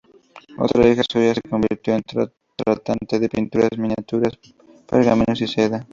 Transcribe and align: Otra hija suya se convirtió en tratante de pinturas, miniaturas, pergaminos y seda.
Otra 0.57 0.89
hija 0.89 1.03
suya 1.07 1.35
se 1.35 1.41
convirtió 1.47 1.93
en 1.93 2.01
tratante 2.55 3.19
de 3.19 3.29
pinturas, 3.29 3.69
miniaturas, 3.77 4.33
pergaminos 4.89 5.39
y 5.41 5.47
seda. 5.47 5.85